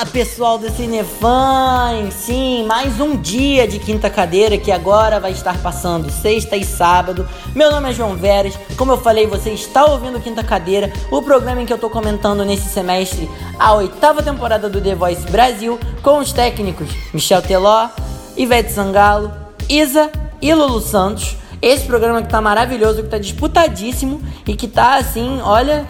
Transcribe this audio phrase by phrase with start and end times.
[0.00, 2.14] Fala pessoal do Cinefãs!
[2.14, 7.28] Sim, mais um dia de quinta cadeira que agora vai estar passando sexta e sábado.
[7.54, 11.60] Meu nome é João Veras, como eu falei, você está ouvindo Quinta Cadeira, o programa
[11.60, 13.28] em que eu estou comentando nesse semestre
[13.58, 17.90] a oitava temporada do The Voice Brasil com os técnicos Michel Teló,
[18.38, 19.30] Ivete Sangalo,
[19.68, 20.10] Isa
[20.40, 21.36] e Lulu Santos.
[21.60, 25.86] Esse programa que tá maravilhoso, que tá disputadíssimo e que tá assim, olha,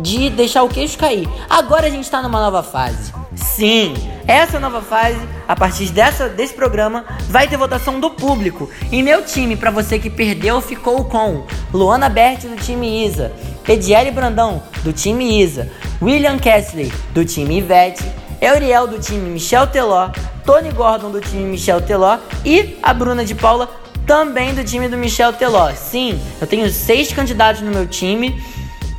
[0.00, 1.28] de deixar o queixo cair.
[1.48, 3.12] Agora a gente está numa nova fase.
[3.34, 3.94] Sim,
[4.26, 8.70] essa nova fase, a partir dessa, desse programa, vai ter votação do público.
[8.90, 13.32] E meu time, para você que perdeu, ficou com Luana Berti do time Isa,
[13.68, 15.70] Ediele Brandão do time Isa,
[16.00, 18.04] William Kessley do time Ivete,
[18.40, 20.10] Euriel do time Michel Teló,
[20.44, 23.68] Tony Gordon do time Michel Teló e a Bruna de Paula
[24.06, 25.70] também do time do Michel Teló.
[25.72, 28.42] Sim, eu tenho seis candidatos no meu time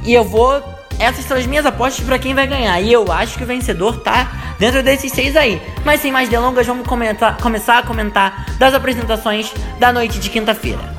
[0.04, 0.62] e eu vou
[1.00, 2.80] essas são as minhas apostas para quem vai ganhar.
[2.82, 5.62] E eu acho que o vencedor tá dentro desses seis aí.
[5.84, 10.96] Mas sem mais delongas, vamos comentar, começar a comentar das apresentações da noite de quinta-feira.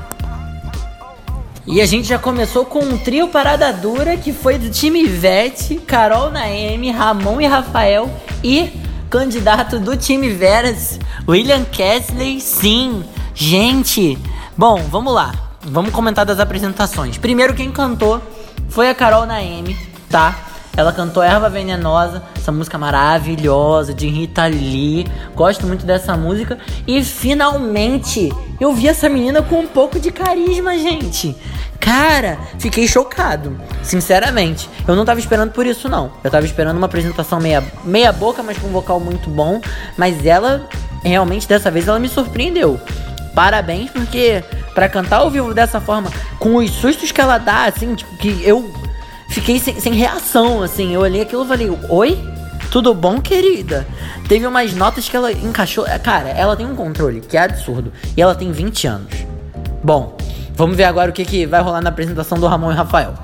[1.65, 5.75] E a gente já começou com um trio parada dura que foi do time Ivete,
[5.75, 8.09] Carol Naemi, Ramon e Rafael
[8.41, 8.71] e
[9.09, 12.39] candidato do time Veras, William Kesley.
[12.39, 13.03] Sim,
[13.33, 14.17] gente.
[14.57, 15.33] Bom, vamos lá.
[15.61, 17.17] Vamos comentar das apresentações.
[17.17, 18.21] Primeiro quem cantou
[18.69, 19.77] foi a Carol Naemi,
[20.09, 20.47] tá?
[20.77, 25.07] Ela cantou Erva Venenosa, essa música maravilhosa de Rita Lee.
[25.35, 26.59] Gosto muito dessa música.
[26.85, 31.35] E finalmente eu vi essa menina com um pouco de carisma, gente.
[31.79, 33.59] Cara, fiquei chocado.
[33.81, 36.11] Sinceramente, eu não tava esperando por isso, não.
[36.23, 39.59] Eu tava esperando uma apresentação meia, meia boca, mas com um vocal muito bom.
[39.97, 40.69] Mas ela,
[41.03, 42.79] realmente, dessa vez, ela me surpreendeu.
[43.33, 44.43] Parabéns, porque
[44.77, 46.07] para cantar ao vivo dessa forma,
[46.37, 48.71] com os sustos que ela dá, assim, tipo, que eu
[49.27, 50.93] fiquei sem, sem reação, assim.
[50.93, 52.23] Eu olhei aquilo e falei, oi?
[52.69, 53.87] Tudo bom, querida?
[54.27, 55.83] Teve umas notas que ela encaixou.
[56.03, 57.91] Cara, ela tem um controle que é absurdo.
[58.15, 59.13] E ela tem 20 anos.
[59.83, 60.15] Bom,
[60.53, 63.15] vamos ver agora o que, que vai rolar na apresentação do Ramon e Rafael.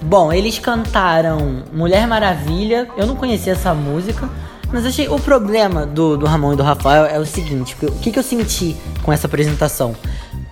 [0.00, 2.88] Bom, eles cantaram Mulher Maravilha.
[2.96, 4.28] Eu não conhecia essa música.
[4.72, 8.10] Mas achei o problema do, do Ramon e do Rafael é o seguinte: o que,
[8.10, 9.94] que eu senti com essa apresentação?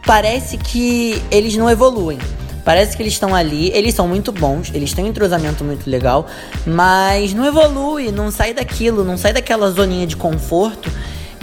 [0.06, 2.18] Parece que eles não evoluem.
[2.62, 6.26] Parece que eles estão ali, eles são muito bons, eles têm um entrosamento muito legal,
[6.66, 10.90] mas não evolui, não sai daquilo, não sai daquela zoninha de conforto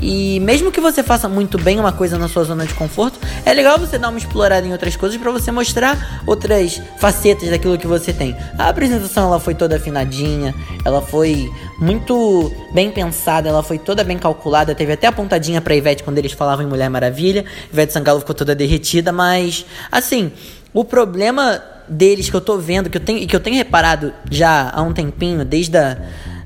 [0.02, 3.54] e mesmo que você faça muito bem uma coisa na sua zona de conforto, é
[3.54, 7.88] legal você dar uma explorada em outras coisas para você mostrar outras facetas daquilo que
[7.88, 8.36] você tem.
[8.58, 10.54] A apresentação ela foi toda afinadinha,
[10.86, 15.76] ela foi muito bem pensada, ela foi toda bem calculada, teve até a pontadinha para
[15.76, 17.44] Ivete quando eles falavam em Mulher Maravilha.
[17.72, 20.32] Ivete Sangalo ficou toda derretida, mas assim,
[20.74, 24.70] o problema deles que eu tô vendo, que eu tenho que eu tenho reparado já
[24.72, 25.98] há um tempinho, desde a,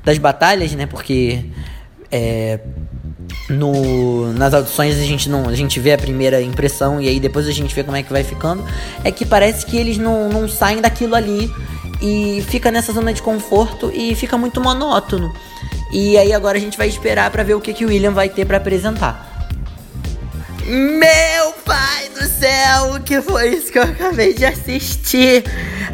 [0.03, 0.85] das batalhas, né?
[0.85, 1.45] Porque
[2.11, 2.59] é,
[3.49, 7.47] no, nas audições a gente não a gente vê a primeira impressão e aí depois
[7.47, 8.63] a gente vê como é que vai ficando
[9.03, 11.51] é que parece que eles não, não saem daquilo ali
[12.01, 15.33] e fica nessa zona de conforto e fica muito monótono
[15.91, 18.29] e aí agora a gente vai esperar para ver o que que o William vai
[18.29, 19.31] ter para apresentar
[20.65, 25.43] meu pai do céu, o que foi isso que eu acabei de assistir?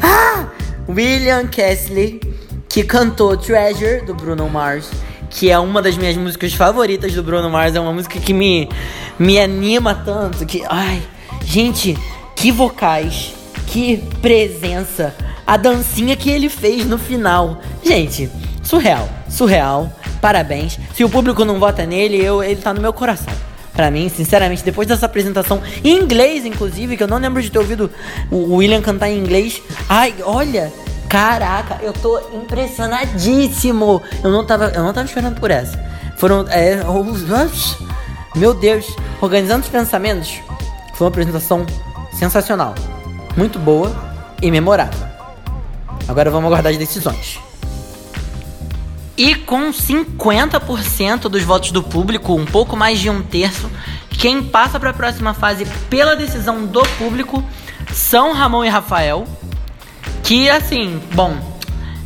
[0.00, 0.46] Ah!
[0.88, 2.20] William Kesley,
[2.68, 4.88] que cantou Treasure do Bruno Mars
[5.30, 7.74] que é uma das minhas músicas favoritas do Bruno Mars.
[7.74, 8.68] É uma música que me,
[9.18, 10.44] me anima tanto.
[10.46, 11.02] Que, ai,
[11.44, 11.96] gente,
[12.34, 13.34] que vocais,
[13.66, 15.14] que presença.
[15.46, 17.60] A dancinha que ele fez no final.
[17.82, 18.30] Gente,
[18.62, 19.90] surreal, surreal.
[20.20, 20.78] Parabéns.
[20.94, 23.32] Se o público não vota nele, eu, ele tá no meu coração.
[23.72, 27.60] Pra mim, sinceramente, depois dessa apresentação em inglês, inclusive, que eu não lembro de ter
[27.60, 27.88] ouvido
[28.28, 29.62] o William cantar em inglês.
[29.88, 30.72] Ai, olha,
[31.08, 34.02] Caraca, eu tô impressionadíssimo.
[34.22, 35.78] Eu não tava, eu não tava esperando por essa.
[36.16, 36.80] Foram, é,
[38.34, 38.86] meu Deus,
[39.20, 40.40] organizando os pensamentos.
[40.94, 41.64] Foi uma apresentação
[42.12, 42.74] sensacional,
[43.36, 43.94] muito boa
[44.42, 45.06] e memorável.
[46.08, 47.38] Agora vamos aguardar as decisões.
[49.16, 53.68] E com 50% dos votos do público, um pouco mais de um terço,
[54.10, 57.42] quem passa para a próxima fase pela decisão do público
[57.92, 59.26] são Ramon e Rafael.
[60.28, 61.38] Que assim, bom,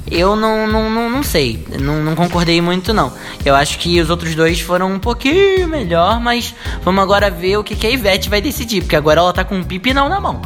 [0.08, 3.12] eu não, não, não, não sei, não, não concordei muito não.
[3.44, 6.54] Eu acho que os outros dois foram um pouquinho melhor, mas
[6.84, 9.56] vamos agora ver o que, que a Ivete vai decidir, porque agora ela tá com
[9.56, 10.40] um pipinão na mão.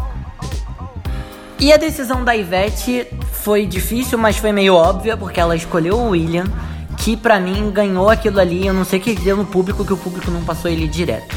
[1.61, 6.09] E a decisão da Ivete foi difícil, mas foi meio óbvia, porque ela escolheu o
[6.13, 6.47] William,
[6.97, 8.67] que pra mim ganhou aquilo ali.
[8.67, 11.37] Eu não sei o que deu no público, que o público não passou ele direto.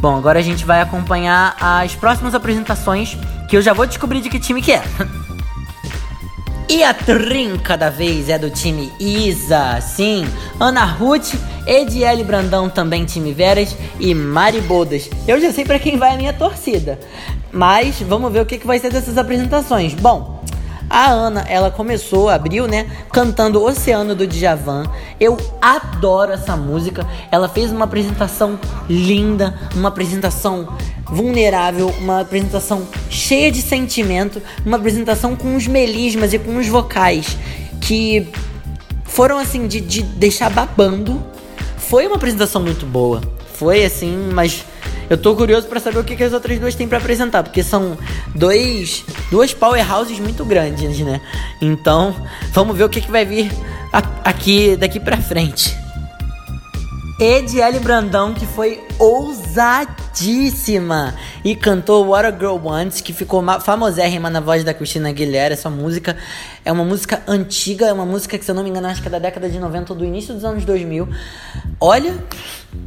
[0.00, 3.16] Bom, agora a gente vai acompanhar as próximas apresentações,
[3.48, 4.82] que eu já vou descobrir de que time que é.
[6.70, 10.26] E a trinca da vez é do time Isa, sim.
[10.60, 11.32] Ana Ruth,
[11.66, 15.08] Ediele Brandão, também time Veras e Mari Bodas.
[15.26, 17.00] Eu já sei para quem vai a minha torcida.
[17.50, 19.94] Mas vamos ver o que, que vai ser dessas apresentações.
[19.94, 20.37] Bom,
[20.88, 24.84] a Ana, ela começou, abriu, né, cantando Oceano do Djavan.
[25.20, 27.06] Eu adoro essa música.
[27.30, 28.58] Ela fez uma apresentação
[28.88, 30.76] linda, uma apresentação
[31.06, 37.36] vulnerável, uma apresentação cheia de sentimento, uma apresentação com os melismas e com os vocais
[37.80, 38.28] que
[39.04, 41.22] foram assim de, de deixar babando.
[41.76, 43.20] Foi uma apresentação muito boa.
[43.54, 44.64] Foi assim, mas
[45.08, 47.62] eu tô curioso para saber o que, que as outras duas têm para apresentar, porque
[47.62, 47.96] são
[48.34, 51.20] dois duas powerhouses muito grandes, né?
[51.60, 52.14] Então,
[52.52, 53.50] vamos ver o que, que vai vir
[54.24, 55.76] aqui daqui para frente.
[57.20, 59.56] Ediele Brandão, que foi ousadíssima
[61.44, 65.52] e cantou What a Girl Wants, que ficou famosérrima na voz da Cristina Aguilera.
[65.52, 66.16] Essa música
[66.64, 69.08] é uma música antiga, é uma música que, se eu não me engano, acho que
[69.08, 71.08] é da década de 90 ou do início dos anos 2000.
[71.80, 72.14] Olha,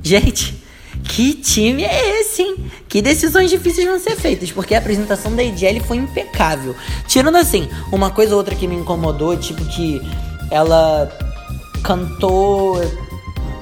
[0.02, 0.64] gente,
[1.04, 2.56] que time é esse, hein?
[2.88, 6.76] Que decisões difíceis vão ser feitas, porque a apresentação da Ediele foi impecável.
[7.08, 10.02] Tirando assim, uma coisa ou outra que me incomodou, tipo que
[10.50, 11.10] ela
[11.84, 12.80] cantou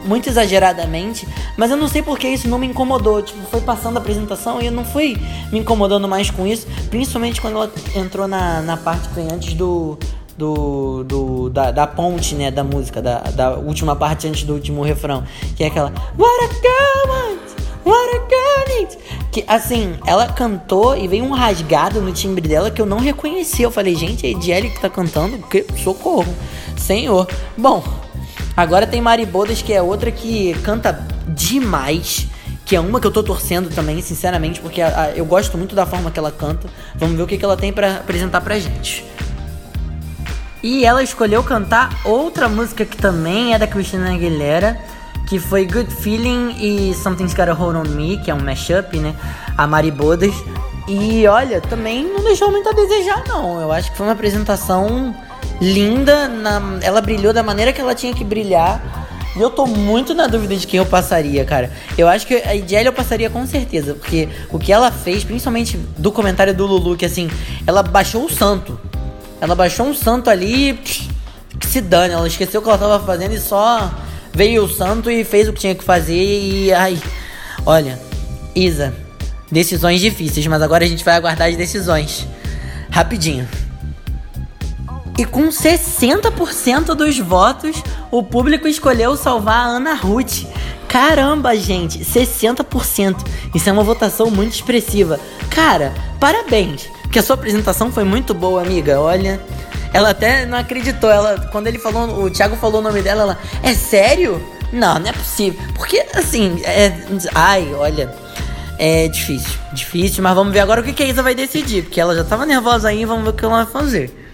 [0.06, 1.28] muito exageradamente,
[1.58, 3.22] mas eu não sei porque isso não me incomodou.
[3.22, 5.18] Tipo, foi passando a apresentação e eu não fui
[5.52, 9.54] me incomodando mais com isso, principalmente quando ela entrou na, na parte que vem antes
[9.54, 9.98] do.
[10.40, 14.82] Do, do da, da ponte, né, da música, da, da última parte antes do último
[14.84, 15.26] refrão,
[15.58, 17.56] que é aquela What a girl wants,
[17.86, 18.98] what a girl needs.
[19.34, 23.64] Que, assim, ela cantou e veio um rasgado no timbre dela que eu não reconheci.
[23.64, 25.38] Eu falei, gente, é Ediele que tá cantando?
[25.40, 26.34] Que socorro,
[26.78, 27.28] senhor.
[27.58, 27.84] Bom,
[28.60, 32.28] Agora tem Maribodas, que é outra que canta demais.
[32.66, 35.74] Que é uma que eu tô torcendo também, sinceramente, porque a, a, eu gosto muito
[35.74, 36.68] da forma que ela canta.
[36.96, 39.06] Vamos ver o que, que ela tem para apresentar pra gente.
[40.62, 44.80] E ela escolheu cantar outra música que também é da Christina Aguilera,
[45.26, 49.16] que foi Good Feeling e Something's Gotta Hold On Me, que é um mashup, né?
[49.58, 50.34] A Maribodas.
[50.88, 53.62] E olha, também não deixou muito a desejar, não.
[53.62, 55.16] Eu acho que foi uma apresentação
[55.62, 58.82] linda, na, ela brilhou da maneira que ela tinha que brilhar.
[59.36, 61.72] E eu tô muito na dúvida de quem eu passaria, cara.
[61.98, 65.78] Eu acho que a Idélia eu passaria com certeza, porque o que ela fez, principalmente
[65.98, 67.30] do comentário do Lulu, que assim,
[67.66, 68.80] ela baixou o santo.
[69.42, 70.74] Ela baixou um santo ali,
[71.60, 73.92] que se dane, ela esqueceu o que ela tava fazendo e só
[74.34, 77.02] veio o santo e fez o que tinha que fazer e ai,
[77.66, 78.00] olha,
[78.56, 78.94] Isa,
[79.52, 82.28] decisões difíceis, mas agora a gente vai aguardar as decisões.
[82.90, 83.48] Rapidinho.
[85.18, 90.46] E com 60% dos votos, o público escolheu salvar a Ana Ruth.
[90.88, 93.18] Caramba, gente, 60%.
[93.54, 95.20] Isso é uma votação muito expressiva.
[95.50, 99.00] Cara, parabéns, que a sua apresentação foi muito boa, amiga.
[99.00, 99.40] Olha,
[99.94, 101.10] ela até não acreditou.
[101.10, 104.42] Ela, quando ele falou, o Thiago falou o nome dela, ela, é sério?
[104.72, 105.60] Não, não é possível.
[105.76, 106.94] Porque assim, é,
[107.34, 108.14] ai, olha,
[108.78, 112.00] é difícil, difícil, mas vamos ver agora o que, que a Isa vai decidir, porque
[112.00, 114.28] ela já tava nervosa aí, vamos ver o que ela vai fazer.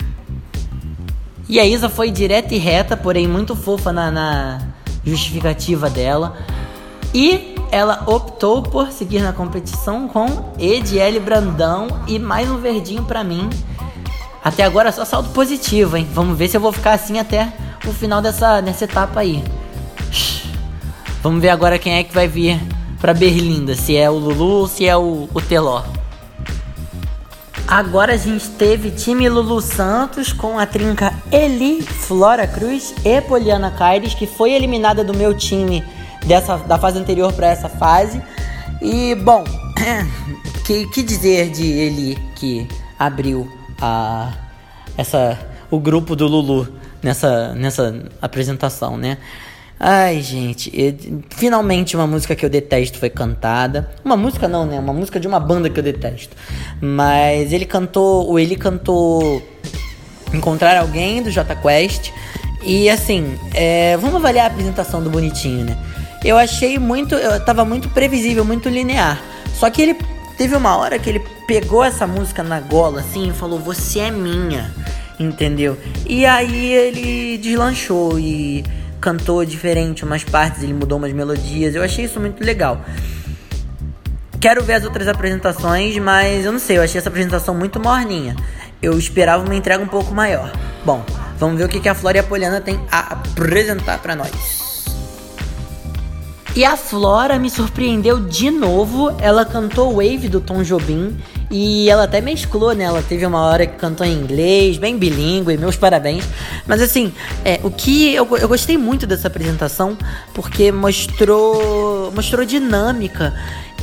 [1.47, 4.61] E a Isa foi direta e reta, porém muito fofa na, na
[5.03, 6.35] justificativa dela.
[7.15, 13.23] E ela optou por seguir na competição com Ediele Brandão e mais um verdinho para
[13.23, 13.49] mim.
[14.43, 16.05] Até agora só saldo positivo, hein?
[16.11, 17.53] Vamos ver se eu vou ficar assim até
[17.87, 19.41] o final dessa, dessa etapa aí.
[21.23, 22.61] Vamos ver agora quem é que vai vir
[22.99, 23.75] pra Berlinda.
[23.75, 25.83] Se é o Lulu ou se é o, o Teló.
[27.65, 33.71] Agora a gente teve time Lulu Santos com a trinca Eli Flora Cruz e Poliana
[33.71, 35.81] Caires, que foi eliminada do meu time
[36.25, 38.21] dessa, da fase anterior para essa fase.
[38.81, 39.43] E, bom,
[40.65, 42.67] que, que dizer de Eli que
[42.97, 43.49] abriu
[43.81, 44.33] a,
[44.97, 45.39] essa,
[45.69, 46.67] o grupo do Lulu
[47.01, 49.17] nessa, nessa apresentação, né?
[49.77, 50.71] Ai, gente,
[51.31, 53.89] finalmente uma música que eu detesto foi cantada.
[54.05, 54.79] Uma música não, né?
[54.79, 56.35] Uma música de uma banda que eu detesto.
[56.79, 59.41] Mas ele cantou, o ele cantou
[60.33, 62.11] Encontrar Alguém do J Quest.
[62.63, 65.77] E assim, é, vamos avaliar a apresentação do Bonitinho, né?
[66.25, 69.21] Eu achei muito, eu tava muito previsível, muito linear.
[69.53, 69.95] Só que ele
[70.35, 74.09] teve uma hora que ele pegou essa música na gola assim e falou: "Você é
[74.09, 74.73] minha".
[75.19, 75.77] Entendeu?
[76.03, 78.65] E aí ele deslanchou e
[78.99, 81.75] cantou diferente umas partes, ele mudou umas melodias.
[81.75, 82.83] Eu achei isso muito legal.
[84.41, 88.35] Quero ver as outras apresentações, mas eu não sei, eu achei essa apresentação muito morninha.
[88.81, 90.51] Eu esperava uma entrega um pouco maior.
[90.83, 91.05] Bom,
[91.37, 94.64] vamos ver o que a Flora e a Poliana tem a apresentar para nós.
[96.55, 99.13] E a Flora me surpreendeu de novo.
[99.19, 101.17] Ela cantou Wave do Tom Jobim
[101.51, 102.85] E ela até mesclou, né?
[102.85, 106.23] Ela teve uma hora que cantou em inglês, bem bilíngue, meus parabéns.
[106.65, 109.97] Mas assim, é, o que eu, eu gostei muito dessa apresentação,
[110.33, 113.33] porque mostrou, mostrou dinâmica.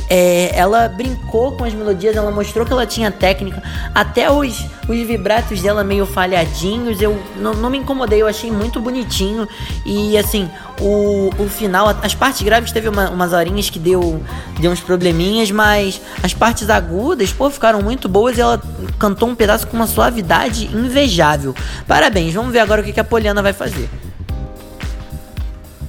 [0.09, 3.63] É, ela brincou com as melodias, ela mostrou que ela tinha técnica.
[3.93, 9.47] Até os, os vibratos dela meio falhadinhos, eu não, me incomodei, eu achei muito bonitinho.
[9.85, 14.21] E assim, o, o final, as partes graves teve uma, umas horinhas que deu,
[14.59, 18.61] deu uns probleminhas, mas as partes agudas, pô, ficaram muito boas e ela
[18.99, 21.55] cantou um pedaço com uma suavidade invejável.
[21.87, 23.89] Parabéns, vamos ver agora o que, que a Poliana vai fazer.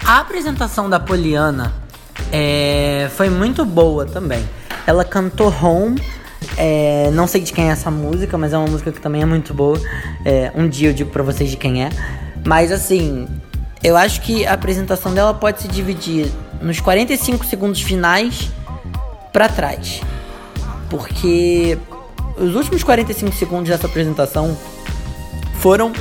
[0.07, 1.73] A apresentação da Poliana
[2.37, 4.45] é, foi muito boa também.
[4.89, 6.03] Ela cantou Home.
[6.57, 9.25] É, não sei de quem é essa música, mas é uma música que também é
[9.25, 9.81] muito boa.
[10.25, 11.91] É, um dia eu digo pra vocês de quem é.
[12.45, 13.29] Mas assim,
[13.85, 16.29] eu acho que a apresentação dela pode se dividir
[16.61, 18.51] nos 45 segundos finais
[19.33, 20.03] para trás.
[20.91, 21.79] Porque
[22.37, 24.59] os últimos 45 segundos dessa apresentação
[25.61, 25.93] foram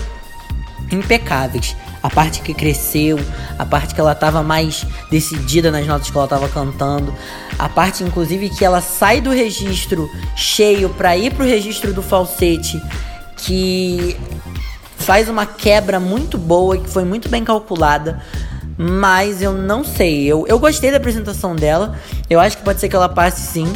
[0.92, 3.18] impecáveis a parte que cresceu,
[3.58, 7.16] a parte que ela estava mais decidida nas notas que ela estava cantando,
[7.58, 12.82] a parte inclusive que ela sai do registro cheio para ir pro registro do falsete,
[13.38, 14.18] que
[14.98, 18.22] faz uma quebra muito boa, que foi muito bem calculada.
[18.78, 20.26] Mas eu não sei.
[20.26, 21.96] Eu, eu gostei da apresentação dela.
[22.28, 23.72] Eu acho que pode ser que ela passe sim.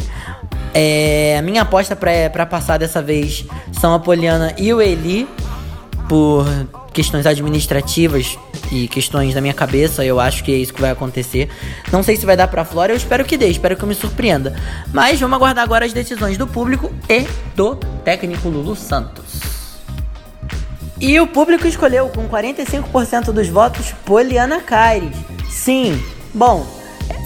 [0.74, 3.46] É, a minha aposta para passar dessa vez
[3.80, 5.28] são a Poliana e o Eli.
[6.10, 6.48] Por
[6.98, 8.40] questões administrativas
[8.72, 11.48] e questões da minha cabeça, eu acho que é isso que vai acontecer.
[11.92, 13.94] Não sei se vai dar pra Flora, eu espero que dê, espero que eu me
[13.94, 14.56] surpreenda.
[14.92, 19.40] Mas vamos aguardar agora as decisões do público e do técnico Lulu Santos.
[21.00, 25.16] E o público escolheu com 45% dos votos Poliana Caires.
[25.48, 26.66] Sim, bom,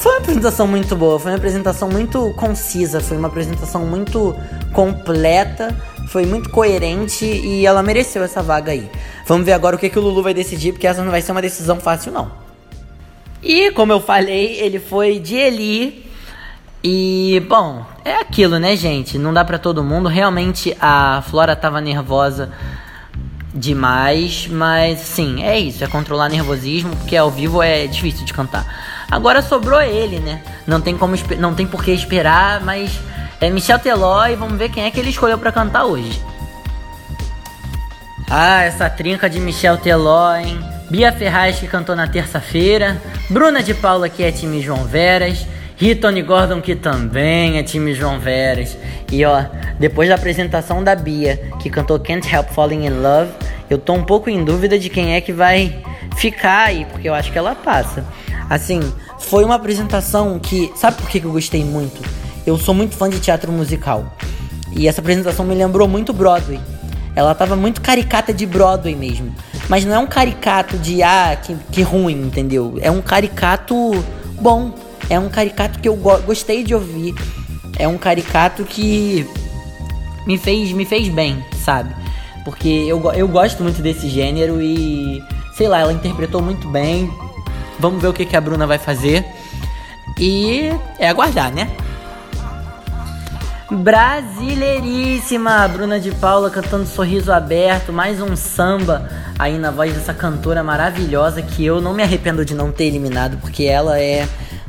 [0.02, 4.36] foi uma apresentação muito boa, foi uma apresentação muito concisa, foi uma apresentação muito
[4.74, 5.74] completa
[6.08, 8.90] foi muito coerente e ela mereceu essa vaga aí.
[9.26, 11.32] Vamos ver agora o que, que o Lulu vai decidir, porque essa não vai ser
[11.32, 12.32] uma decisão fácil, não.
[13.42, 16.06] E, como eu falei, ele foi de Eli.
[16.84, 19.18] E, bom, é aquilo, né, gente?
[19.18, 20.10] Não dá para todo mundo.
[20.10, 22.52] Realmente a Flora tava nervosa
[23.54, 28.66] demais, mas sim, é isso, é controlar nervosismo, porque ao vivo é difícil de cantar.
[29.10, 30.42] Agora sobrou ele, né?
[30.66, 32.98] Não tem como não tem por que esperar, mas
[33.42, 36.22] é Michel Teló e vamos ver quem é que ele escolheu para cantar hoje.
[38.30, 40.60] Ah, essa trinca de Michel Teló, hein?
[40.92, 45.46] Bia Ferraz que cantou na terça-feira, Bruna de Paula que é time João Veras,
[45.80, 48.78] e Tony Gordon que também é time João Veras.
[49.12, 49.46] E ó,
[49.80, 53.32] depois da apresentação da Bia, que cantou Can't Help Falling in Love,
[53.70, 55.82] eu tô um pouco em dúvida de quem é que vai
[56.16, 58.06] ficar aí, porque eu acho que ela passa.
[58.48, 58.82] Assim,
[59.18, 60.72] foi uma apresentação que.
[60.76, 62.21] Sabe por que eu gostei muito?
[62.46, 64.06] Eu sou muito fã de teatro musical.
[64.72, 66.60] E essa apresentação me lembrou muito Broadway.
[67.16, 69.34] Ela tava muito caricata de Broadway mesmo.
[69.70, 72.78] Mas não é um caricato de, ah, que, que ruim, entendeu?
[72.82, 73.76] É um caricato
[74.40, 74.74] bom.
[75.10, 77.14] É um caricato que eu go gostei de ouvir.
[77.78, 79.28] É um caricato que
[80.26, 81.94] me fez, me fez bem, sabe?
[82.44, 85.24] Porque eu, eu gosto muito desse gênero e,
[85.56, 87.12] sei lá, ela interpretou muito bem.
[87.80, 89.26] Vamos ver o que, que a Bruna vai fazer.
[90.18, 91.70] E é aguardar, né?
[93.72, 95.66] Brasileiríssima!
[95.70, 99.10] Bruna de Paula cantando Sorriso Aberto, mais um samba
[99.40, 103.38] aí na voz dessa cantora maravilhosa que eu não me arrependo de não ter eliminado,
[103.38, 104.28] porque ela é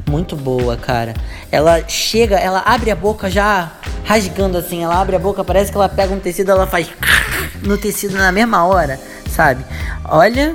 [0.09, 1.15] muito boa, cara.
[1.51, 3.73] Ela chega, ela abre a boca já
[4.05, 6.89] rasgando assim, ela abre a boca, parece que ela pega um tecido, ela faz
[7.61, 9.65] no tecido na mesma hora, sabe?
[10.05, 10.55] Olha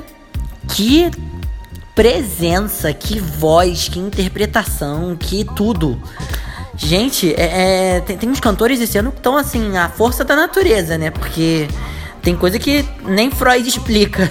[0.68, 1.10] que
[1.94, 6.00] presença, que voz, que interpretação, que tudo.
[6.78, 10.36] Gente, é, é, tem, tem uns cantores esse ano que estão assim, a força da
[10.36, 11.10] natureza, né?
[11.10, 11.68] Porque
[12.22, 14.30] tem coisa que nem Freud explica.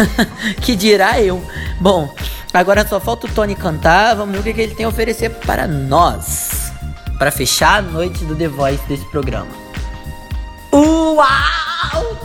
[0.60, 1.42] que dirá eu.
[1.80, 2.14] Bom,
[2.52, 4.14] agora só falta o Tony cantar.
[4.14, 6.70] Vamos ver o que, que ele tem a oferecer para nós.
[7.18, 9.48] Para fechar a noite do The Voice desse programa.
[10.72, 11.57] Uau!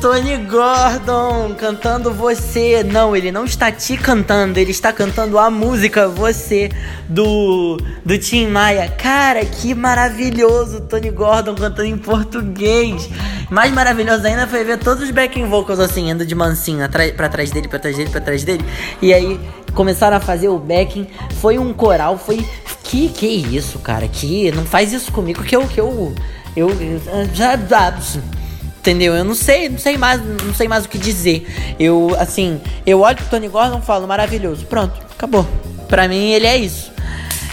[0.04, 2.84] Tony Gordon cantando você.
[2.84, 6.70] Não, ele não está te cantando, ele está cantando a música Você
[7.08, 8.90] do do Tim Maia.
[8.90, 13.10] Cara, que maravilhoso Tony Gordon cantando em português.
[13.50, 17.52] Mais maravilhoso ainda foi ver todos os backing vocals assim, indo de mansinho para trás
[17.52, 18.66] dele, para trás dele, para trás dele.
[19.02, 19.40] E aí
[19.74, 21.08] começaram a fazer o backing.
[21.40, 22.46] Foi um coral, foi
[22.84, 24.08] que que isso, cara?
[24.08, 26.14] Que não faz isso comigo que eu que eu
[26.56, 26.70] eu
[28.84, 29.16] Entendeu?
[29.16, 31.48] Eu não sei, não sei mais, não sei mais o que dizer.
[31.80, 34.66] Eu, assim, eu olho pro Tony Gordon e falo, maravilhoso.
[34.66, 35.48] Pronto, acabou.
[35.88, 36.92] Pra mim ele é isso.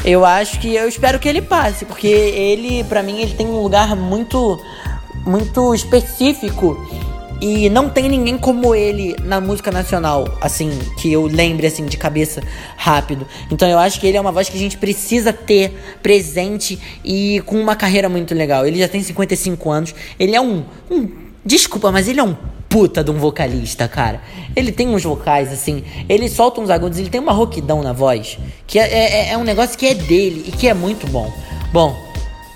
[0.04, 3.62] eu acho que eu espero que ele passe, porque ele, para mim, ele tem um
[3.62, 4.60] lugar muito
[5.24, 6.76] muito específico
[7.40, 11.96] e não tem ninguém como ele na música nacional, assim, que eu lembre assim de
[11.96, 12.42] cabeça
[12.76, 13.26] rápido.
[13.50, 17.42] Então eu acho que ele é uma voz que a gente precisa ter presente e
[17.46, 18.66] com uma carreira muito legal.
[18.66, 21.08] Ele já tem 55 anos, ele é um, um
[21.44, 22.36] desculpa, mas ele é um
[22.68, 24.20] puta de um vocalista, cara.
[24.54, 28.38] Ele tem uns vocais, assim, ele solta uns agudos, ele tem uma roquidão na voz,
[28.66, 31.32] que é, é, é um negócio que é dele e que é muito bom.
[31.72, 31.96] Bom,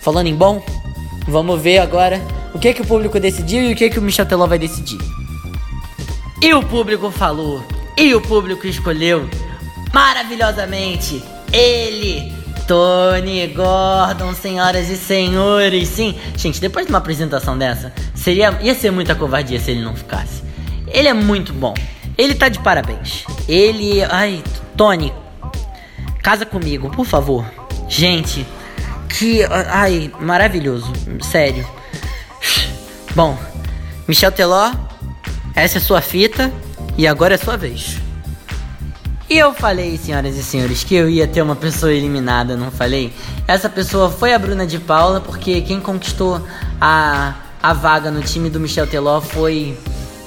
[0.03, 0.63] falando em bom,
[1.27, 2.21] vamos ver agora
[2.55, 4.99] o que que o público decidiu e o que que o Michel Teló vai decidir.
[6.41, 7.63] E o público falou,
[7.97, 9.29] e o público escolheu
[9.93, 12.33] maravilhosamente ele,
[12.67, 15.89] Tony Gordon, senhoras e senhores.
[15.89, 19.95] Sim, gente, depois de uma apresentação dessa, seria ia ser muita covardia se ele não
[19.95, 20.43] ficasse.
[20.89, 21.75] Ele é muito bom.
[22.17, 23.25] Ele tá de parabéns.
[23.49, 24.43] Ele, ai,
[24.77, 25.13] Tony,
[26.23, 27.45] casa comigo, por favor.
[27.89, 28.47] Gente,
[29.09, 30.93] que ai, maravilhoso,
[31.23, 31.67] sério.
[33.15, 33.39] Bom,
[34.09, 34.73] Michel Teló,
[35.55, 36.53] essa é sua fita
[36.99, 37.97] e agora é sua vez.
[39.31, 43.13] E eu falei, senhoras e senhores, que eu ia ter uma pessoa eliminada, não falei?
[43.47, 46.45] Essa pessoa foi a Bruna de Paula, porque quem conquistou
[46.81, 49.79] a, a vaga no time do Michel Teló foi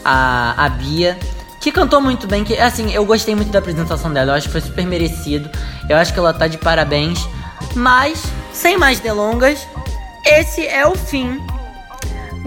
[0.03, 1.19] a, a Bia,
[1.59, 2.45] que cantou muito bem.
[2.45, 5.49] Que assim, eu gostei muito da apresentação dela, eu acho que foi super merecido.
[5.89, 7.19] Eu acho que ela tá de parabéns.
[7.75, 9.67] Mas, sem mais delongas,
[10.25, 11.37] esse é o fim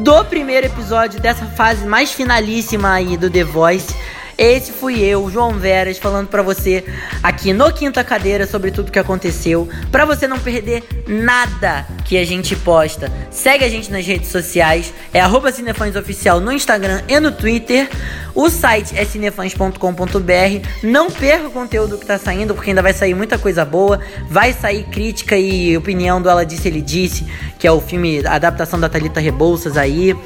[0.02, 3.94] do primeiro episódio dessa fase mais finalíssima aí do The Voice.
[4.40, 6.82] Esse fui eu, João Veras, falando para você
[7.22, 12.24] aqui no Quinta Cadeira sobre tudo que aconteceu, para você não perder nada que a
[12.24, 13.12] gente posta.
[13.30, 15.20] Segue a gente nas redes sociais, é
[15.52, 17.86] @cinefãsoficial no Instagram e no Twitter.
[18.34, 20.68] O site é cinefãs.com.br.
[20.82, 24.00] Não perca o conteúdo que tá saindo, porque ainda vai sair muita coisa boa.
[24.30, 27.26] Vai sair crítica e opinião do Ela Disse Ele Disse,
[27.58, 30.16] que é o filme, a adaptação da Talita Rebouças aí.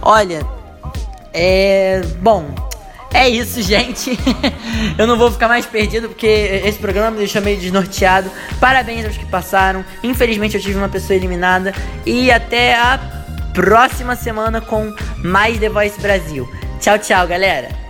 [0.00, 0.40] Olha,
[1.34, 2.00] é.
[2.22, 2.65] Bom,
[3.12, 4.18] é isso, gente.
[4.98, 6.26] eu não vou ficar mais perdido porque
[6.64, 8.30] esse programa me deixou meio desnorteado.
[8.60, 9.84] Parabéns aos que passaram.
[10.02, 11.74] Infelizmente eu tive uma pessoa eliminada.
[12.04, 12.98] E até a
[13.54, 16.48] próxima semana com mais The Voice Brasil.
[16.80, 17.85] Tchau, tchau, galera.